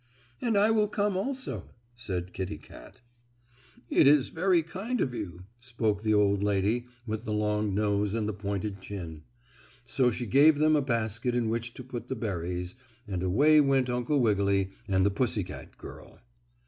"And 0.41 0.57
I 0.57 0.71
will 0.71 0.87
come 0.87 1.15
also," 1.15 1.69
said 1.95 2.33
Kittie 2.33 2.57
Kat. 2.57 3.01
"It 3.87 4.07
is 4.07 4.29
very 4.29 4.63
kind 4.63 4.99
of 4.99 5.13
you," 5.13 5.43
spoke 5.59 6.01
the 6.01 6.15
old 6.15 6.41
lady 6.41 6.87
with 7.05 7.23
the 7.25 7.33
long 7.33 7.75
nose 7.75 8.15
and 8.15 8.27
the 8.27 8.33
pointed 8.33 8.81
chin. 8.81 9.21
So 9.83 10.09
she 10.09 10.25
gave 10.25 10.57
them 10.57 10.75
a 10.75 10.81
basket 10.81 11.35
in 11.35 11.49
which 11.49 11.75
to 11.75 11.83
put 11.83 12.07
the 12.09 12.15
berries, 12.15 12.73
and 13.07 13.21
away 13.21 13.61
went 13.61 13.91
Uncle 13.91 14.19
Wiggily 14.19 14.71
and 14.87 15.05
the 15.05 15.11
pussy 15.11 15.45
girl. 15.77 16.19